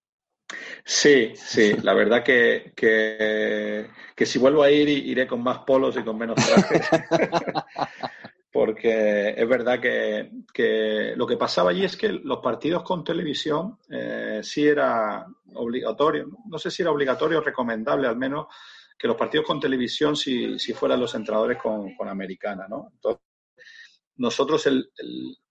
[0.85, 5.97] Sí, sí, la verdad que, que, que si vuelvo a ir iré con más polos
[5.97, 6.89] y con menos trajes.
[8.59, 14.41] porque es verdad que, lo que pasaba allí es que los partidos con televisión eh,
[14.43, 18.49] sí era obligatorio, no sé si era obligatorio o recomendable al menos
[18.99, 22.89] que los partidos con televisión si, si fueran los entrenadores con, con americana, ¿no?
[22.95, 23.23] Entonces,
[24.17, 24.91] nosotros el,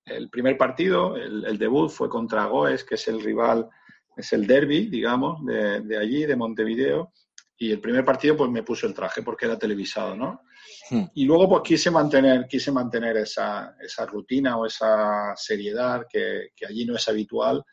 [0.03, 3.69] el, primer partido, el, debut fue contra Goes, que es el rival,
[4.17, 7.13] es el derby, digamos, de, de allí, de Montevideo,
[7.57, 10.41] y el primer partido pues me puso el traje porque era televisado, ¿no?
[10.89, 11.05] Hmm.
[11.15, 16.65] Y luego pues quise mantener, quise mantener esa, esa rutina o esa seriedad que, que,
[16.65, 17.63] allí no es habitual.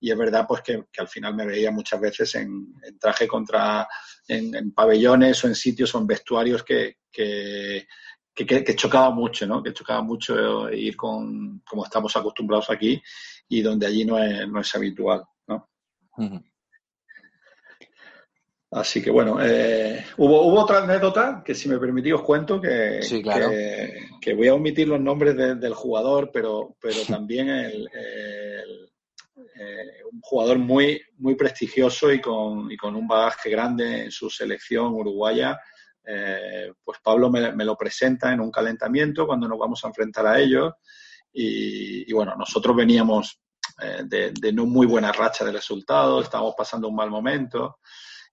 [0.00, 3.88] Y es verdad pues que, que al final me veía muchas veces en, traje contra,
[4.28, 7.86] en, pabellones o en sitios o en vestuarios que, que,
[8.34, 9.62] que, chocaba mucho, ¿no?
[9.62, 13.02] Que chocaba mucho ir con, como estamos acostumbrados aquí
[13.48, 15.70] y donde allí no es, no es habitual, ¿no?
[16.16, 16.38] Hmm.
[18.70, 23.00] Así que bueno, eh, hubo, hubo otra anécdota que si me permitís os cuento que,
[24.20, 28.62] que, voy a omitir los nombres del jugador, pero, pero también el, eh,
[30.12, 34.94] un jugador muy, muy prestigioso y con, y con un bagaje grande en su selección
[34.94, 35.58] uruguaya.
[36.04, 40.40] Eh, pues Pablo me, lo presenta en un calentamiento cuando nos vamos a enfrentar a
[40.40, 40.74] ellos.
[41.32, 43.40] Y, bueno, nosotros veníamos
[44.04, 47.78] de, de, no muy buena racha de resultados, estábamos pasando un mal momento.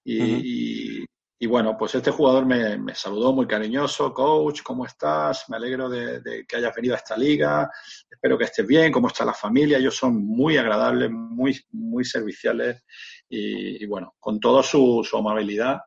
[0.05, 1.05] Y,
[1.45, 5.45] bueno, pues este jugador me, saludó muy cariñoso, coach, ¿cómo estás?
[5.49, 7.69] Me alegro de, que hayas venido a esta liga,
[8.09, 9.77] espero que estés bien, ¿cómo está la familia?
[9.77, 12.85] Ellos son muy agradables, muy, muy serviciales
[13.27, 15.79] y, bueno, con toda su, su amabilidad.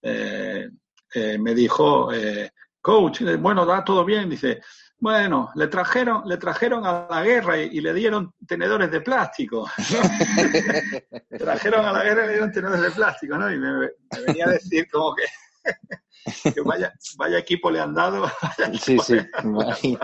[0.00, 0.68] Eh,
[1.14, 2.50] eh, me dijo, eh,
[2.82, 4.60] coach, bueno, da todo bien, dice,
[4.98, 9.68] bueno, le trajeron, le trajeron a la guerra y, le dieron tenedores de plástico.
[11.38, 13.50] trajeron a la guerra y le dieron tenedores de plástico, ¿no?
[13.50, 13.90] Y me,
[14.26, 15.14] venía a decir como
[16.54, 18.30] que, vaya, vaya, equipo le han dado.
[18.80, 19.98] Sí, sí, imagino.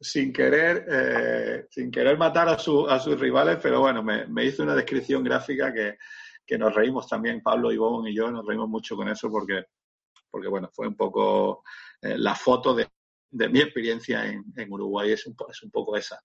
[0.00, 4.44] Sin, querer, eh, sin querer matar a, su, a sus rivales, pero bueno, me, me
[4.44, 5.96] hizo una descripción gráfica que,
[6.46, 9.64] que nos reímos también, Pablo, Ivonne y yo, nos reímos mucho con eso porque,
[10.32, 11.62] porque bueno, fue un poco
[12.00, 12.88] eh, la foto de,
[13.30, 16.20] mi experiencia en, Uruguay es un, es un poco esa.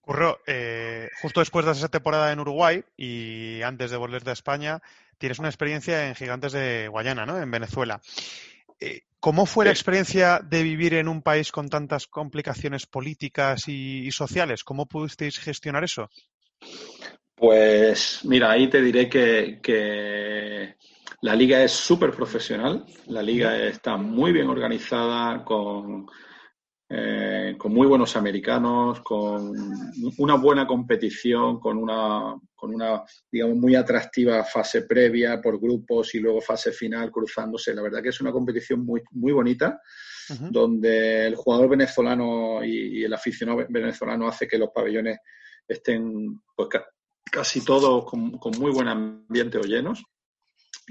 [0.00, 4.82] Curro, eh, justo después de esa temporada en Uruguay y antes de volver de España,
[5.18, 7.40] tienes una experiencia en Gigantes de Guayana, ¿no?
[7.40, 8.00] En Venezuela.
[8.80, 14.10] Eh, ¿Cómo fue la experiencia de vivir en un país con tantas complicaciones políticas y,
[14.10, 14.64] sociales?
[14.64, 16.10] ¿Cómo pudisteis gestionar eso?
[17.34, 19.60] Pues mira, ahí te diré que
[21.22, 26.06] la liga es súper profesional, la liga está muy bien organizada, con,
[26.88, 29.52] eh, con muy buenos americanos, con
[30.16, 36.20] una buena competición, con una, con una, digamos, muy atractiva fase previa por grupos y
[36.20, 37.74] luego fase final cruzándose.
[37.74, 39.78] La verdad que es una competición muy, muy bonita,
[40.50, 45.18] donde el jugador venezolano y, el aficionado venezolano hace que los pabellones
[45.66, 46.68] estén pues,
[47.30, 50.02] casi todos con, con muy buen ambiente o llenos.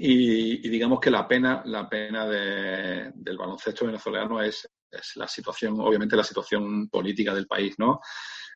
[0.02, 4.68] Y, digamos que la pena, la pena del baloncesto venezolano es,
[5.16, 8.00] la situación, obviamente la situación política del país, ¿no?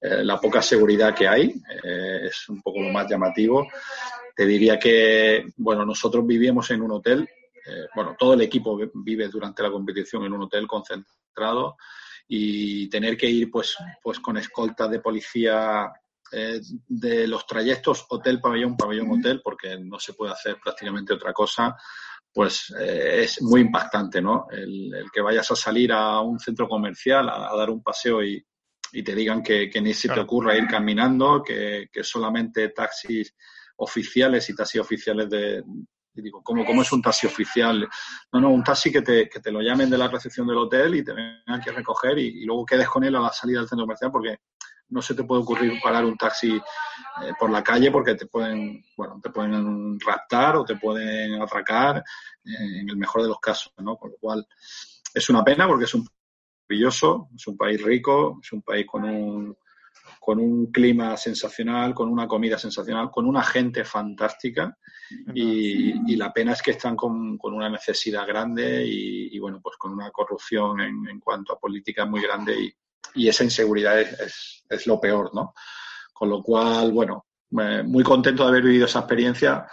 [0.01, 3.69] Eh, la poca seguridad que hay eh, es un poco lo más llamativo.
[4.35, 7.29] Te diría que, bueno, nosotros vivíamos en un hotel,
[7.67, 11.77] eh, bueno, todo el equipo vive durante la competición en un hotel concentrado
[12.27, 15.93] y tener que ir pues, pues con escoltas de policía
[16.35, 21.77] eh, de los trayectos hotel-pabellón, pabellón-hotel, porque no se puede hacer prácticamente otra cosa,
[22.33, 24.47] pues eh, es muy impactante, ¿no?
[24.51, 28.45] El, que vayas a salir a un centro comercial a, dar un paseo y,
[28.93, 33.35] te digan que, ni se te ocurra ir caminando, que, solamente taxis
[33.77, 35.63] oficiales y taxis oficiales de,
[36.13, 37.89] digo, ¿cómo, ¿cómo, es un taxi oficial?
[38.33, 40.97] No, no, un taxi que te, que te lo llamen de la recepción del hotel
[40.97, 43.69] y te vengan que recoger y, y, luego quedes con él a la salida del
[43.69, 44.39] centro comercial porque
[44.89, 48.85] no se te puede ocurrir parar un taxi eh, por la calle porque te pueden,
[48.97, 53.73] bueno, te pueden raptar o te pueden atracar eh, en el mejor de los casos,
[53.79, 53.97] ¿no?
[53.97, 54.47] Con lo cual
[55.13, 56.07] es una pena porque es un
[56.69, 59.57] maravilloso, es un país rico, es un país con un,
[60.21, 64.77] con un clima sensacional, con una comida sensacional, con una gente fantástica
[65.35, 70.11] y, la pena es que están con, una necesidad grande y, bueno, pues con una
[70.11, 72.75] corrupción en, cuanto a política muy grande y,
[73.29, 75.55] esa inseguridad es, es, lo peor, ¿no?
[76.13, 79.67] Con lo cual, bueno, muy contento de haber vivido esa experiencia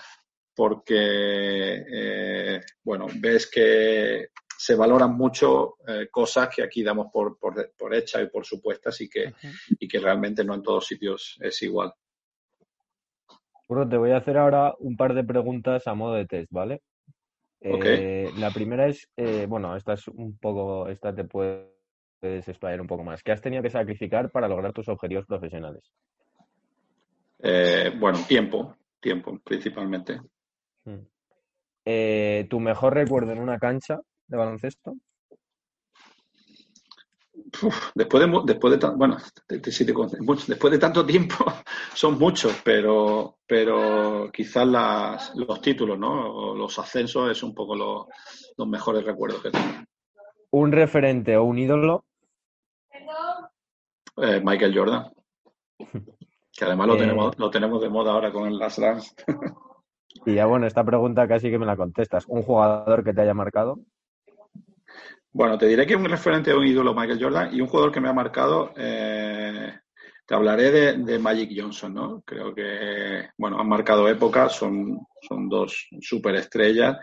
[0.55, 7.71] porque, eh, bueno, ves que se valoran mucho eh, cosas que aquí damos por, por,
[7.75, 9.33] por hechas y por supuestas y que,
[9.79, 11.91] y que realmente no en todos sitios es igual.
[13.67, 16.83] Bueno, te voy a hacer ahora un par de preguntas a modo de test, ¿vale?
[17.61, 21.23] Eh, la primera es, eh, bueno, esta es un poco, esta te
[22.21, 23.23] puedes explayar un poco más.
[23.23, 25.83] ¿Qué has tenido que sacrificar para lograr tus objetivos profesionales?
[27.99, 30.21] bueno, tiempo, tiempo principalmente.
[30.85, 32.47] Hmm.
[32.47, 34.93] ¿Tu mejor recuerdo en una cancha de baloncesto?
[37.95, 39.17] después de después de bueno
[39.49, 41.35] después de tanto tiempo
[41.93, 48.67] son muchos pero pero quizás las, los títulos no los ascensos es un poco los
[48.67, 49.65] mejores recuerdos que tengo
[50.51, 52.05] un referente o un ídolo
[54.17, 55.11] eh, Michael Jordan
[56.57, 56.99] que además lo eh.
[56.99, 59.15] tenemos lo tenemos de moda ahora con el Last Dance
[60.25, 63.33] y ya bueno esta pregunta casi que me la contestas un jugador que te haya
[63.33, 63.79] marcado
[65.33, 68.01] bueno, te diré que un referente de un ídolo Michael Jordan y un jugador que
[68.01, 69.73] me ha marcado, eh,
[70.25, 72.21] te hablaré de, Magic Johnson, ¿no?
[72.25, 76.97] Creo que, bueno, han marcado época, son, son dos superestrellas,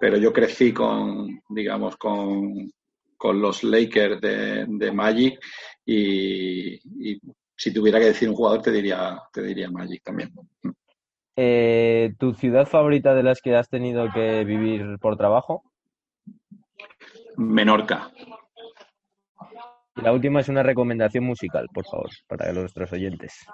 [0.00, 2.68] pero yo crecí con, digamos, con,
[3.22, 5.40] los Lakers de, Magic
[5.84, 6.80] y,
[7.56, 10.32] si tuviera que decir un jugador te diría, te diría Magic también.
[11.36, 15.62] Eh, ¿Tu ciudad favorita de las que has tenido que vivir por trabajo?
[17.36, 18.10] Menorca.
[19.96, 23.46] Y la última es una recomendación musical, por favor, para nuestros oyentes.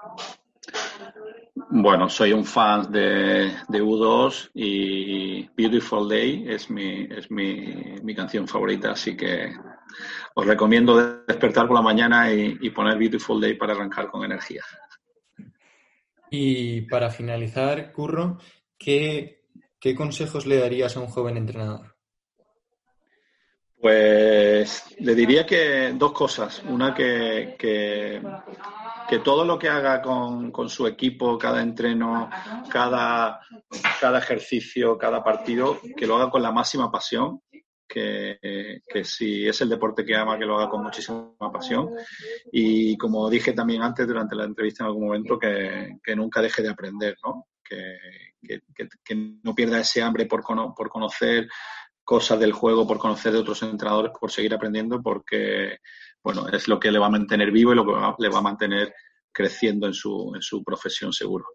[1.69, 8.91] Bueno, soy un fan de, U2 y Beautiful Day es mi, es mi, canción favorita,
[8.91, 9.51] así que
[10.35, 14.63] os recomiendo despertar por la mañana y, poner Beautiful Day para arrancar con energía.
[16.29, 18.37] Y para finalizar, Curro,
[18.77, 19.45] ¿qué,
[19.79, 21.94] qué consejos le darías a un joven entrenador?
[23.85, 26.63] Pues le diría que dos cosas.
[26.63, 32.27] Una, que, que, todo lo que haga con, su equipo, cada entreno,
[32.67, 33.41] cada,
[34.01, 37.41] cada ejercicio, cada partido, que lo haga con la máxima pasión.
[37.87, 38.39] Que,
[38.87, 41.91] que, si es el deporte que ama, que lo haga con muchísima pasión.
[42.51, 46.69] Y como dije también antes durante la entrevista en algún momento, que, nunca deje de
[46.69, 47.49] aprender, ¿no?
[47.63, 47.99] Que,
[49.43, 50.43] no pierda ese hambre por,
[50.75, 51.47] por conocer,
[52.05, 55.79] cosas del juego, por conocer de otros entrenadores, por seguir aprendiendo, porque
[56.23, 58.41] bueno, es lo que le va a mantener vivo y lo que le va a
[58.41, 58.93] mantener
[59.31, 61.45] creciendo en su, en su profesión seguro.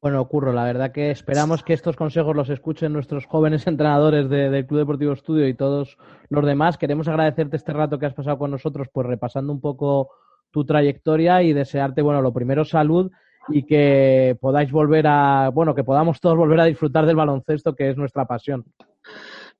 [0.00, 4.66] Bueno, Curro, la verdad que esperamos que estos consejos los escuchen nuestros jóvenes entrenadores del
[4.66, 5.96] Club Deportivo Estudio y todos
[6.28, 6.78] los demás.
[6.78, 10.10] Queremos agradecerte este rato que has pasado con nosotros, pues repasando un poco
[10.50, 13.10] tu trayectoria y desearte, bueno, lo primero, salud
[13.50, 17.90] y que podáis volver a, bueno, que podamos todos volver a disfrutar del baloncesto, que
[17.90, 18.64] es nuestra pasión.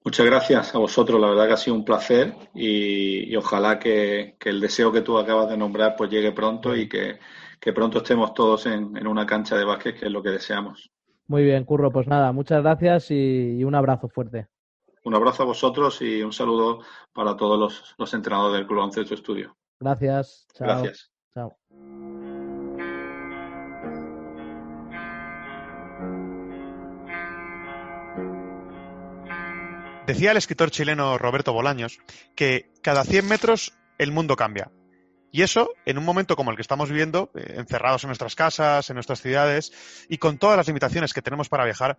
[0.04, 4.60] Muchas gracias a vosotros, la verdad que ha sido un placer y, ojalá que, el
[4.60, 7.18] deseo que tú acabas de nombrar pues llegue pronto y que,
[7.74, 10.90] pronto estemos todos en, una cancha de básquet, que es lo que deseamos.
[11.26, 14.48] Muy bien, Curro, pues nada, muchas gracias y, un abrazo fuerte.
[15.04, 16.80] Un abrazo a vosotros y un saludo
[17.12, 19.56] para todos los, los entrenadores del Club tu Estudio.
[19.80, 20.46] Gracias.
[20.54, 20.66] Chao.
[20.66, 21.10] Gracias.
[21.34, 21.56] Chao.
[30.08, 31.98] Decía el escritor chileno Roberto Bolaños
[32.34, 34.70] que cada 100 metros el mundo cambia.
[35.30, 38.88] Y eso, en un momento como el que estamos viviendo, eh, encerrados en nuestras casas,
[38.88, 41.98] en nuestras ciudades, y con todas las limitaciones que tenemos para viajar,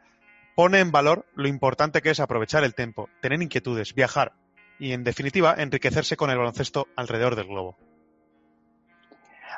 [0.56, 4.34] pone en valor lo importante que es aprovechar el tiempo, tener inquietudes, viajar
[4.80, 7.78] y, en definitiva, enriquecerse con el baloncesto alrededor del globo.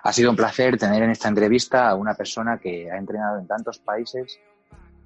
[0.04, 3.48] Ha sido un placer tener en esta entrevista a una persona que ha entrenado en
[3.48, 4.42] tantos países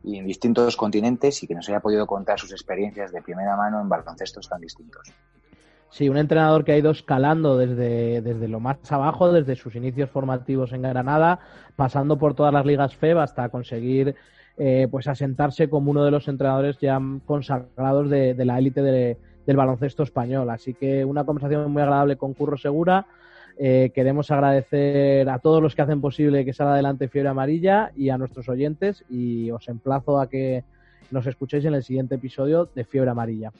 [0.06, 3.82] y en distintos continentes y que nos haya podido contar sus experiencias de primera mano
[3.82, 5.12] en baloncestos tan distintos.
[5.90, 10.10] Sí, un entrenador que ha ido escalando desde, desde lo más abajo, desde sus inicios
[10.10, 11.40] formativos en Granada,
[11.76, 14.16] pasando por todas las ligas FEB hasta conseguir
[14.58, 19.58] eh, pues asentarse como uno de los entrenadores ya consagrados de, de la élite del
[19.58, 20.50] baloncesto español.
[20.50, 23.08] Así que una conversación muy agradable con Curro Segura
[23.58, 28.10] eh, queremos agradecer a todos los que hacen posible que salga adelante Fiebre Amarilla y
[28.10, 30.64] a nuestros oyentes y os emplazo a que
[31.12, 33.52] nos escuchéis en el siguiente episodio de Fiebre Amarilla.